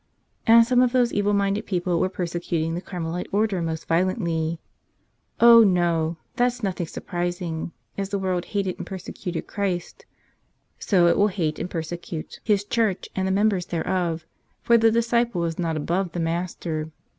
And 0.47 0.65
some 0.65 0.81
of 0.81 0.93
those 0.93 1.13
evil 1.13 1.33
minded 1.35 1.67
people 1.67 1.99
were 1.99 2.09
perse¬ 2.09 2.41
cuting 2.41 2.73
the 2.73 2.81
Carmelite 2.81 3.27
Order 3.31 3.61
most 3.61 3.87
violently. 3.87 4.57
Oh, 5.39 5.63
no; 5.63 6.17
that's 6.37 6.63
nothing 6.63 6.87
surprising; 6.87 7.71
as 7.99 8.09
the 8.09 8.17
world 8.17 8.45
hated 8.45 8.79
and 8.79 8.87
persecuted 8.87 9.45
Christ, 9.45 10.07
so 10.79 11.05
it 11.05 11.19
will 11.19 11.27
hate 11.27 11.59
and 11.59 11.69
persecute 11.69 12.39
113 12.43 12.45
"Tell 12.47 12.55
Us 12.55 12.63
4 12.73 12.83
nother!" 12.83 12.89
His 12.95 13.03
Church 13.03 13.09
and 13.15 13.27
the 13.27 13.31
members 13.31 13.65
thereof; 13.67 14.25
for 14.63 14.75
the 14.75 14.89
disciple 14.89 15.45
is 15.45 15.59
not 15.59 15.77
above 15.77 16.13
the 16.13 16.19
Master. 16.19 16.89